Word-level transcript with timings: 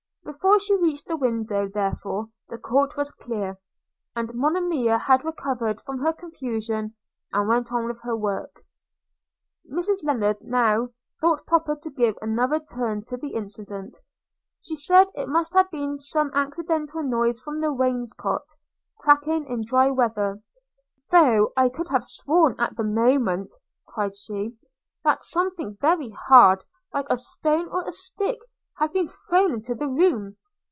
Before 0.23 0.59
she 0.59 0.77
reached 0.77 1.07
the 1.07 1.17
window, 1.17 1.67
therefore, 1.67 2.29
the 2.47 2.57
court 2.57 2.95
was 2.95 3.11
clear; 3.11 3.59
and 4.15 4.33
Monimia 4.33 4.97
had 4.97 5.25
recovered 5.25 5.81
from 5.81 5.99
her 5.99 6.13
confusion, 6.13 6.95
and 7.33 7.49
went 7.49 7.71
on 7.73 7.85
with 7.89 8.01
her 8.03 8.15
work. 8.15 8.63
Mrs 9.69 10.05
Lennard 10.05 10.37
now 10.39 10.89
thought 11.19 11.45
proper 11.45 11.75
to 11.75 11.89
give 11.89 12.15
another 12.21 12.59
turn 12.61 13.03
to 13.07 13.17
the 13.17 13.33
incident. 13.33 13.97
She 14.61 14.75
said, 14.77 15.07
it 15.15 15.27
must 15.27 15.53
have 15.53 15.69
been 15.69 15.97
some 15.97 16.31
accidental 16.33 17.03
noise 17.03 17.41
from 17.41 17.59
the 17.59 17.73
wainscot's 17.73 18.55
cracking 18.99 19.45
in 19.45 19.65
dry 19.65 19.89
weather– 19.91 20.39
'though 21.11 21.51
I 21.57 21.67
could 21.67 21.89
have 21.89 22.05
sworn 22.05 22.55
at 22.57 22.77
the 22.77 22.83
moment,' 22.85 23.55
cried 23.85 24.15
she, 24.15 24.55
'that 25.03 25.23
something 25.23 25.77
very 25.81 26.11
hard, 26.11 26.63
like 26.93 27.07
a 27.09 27.17
stone 27.17 27.67
or 27.69 27.85
a 27.85 27.91
stick, 27.91 28.39
had 28.77 28.91
been 28.93 29.07
thrown 29.07 29.51
into 29.53 29.75
the 29.75 29.87
room. 29.87 30.35